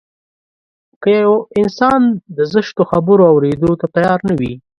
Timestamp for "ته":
3.79-3.85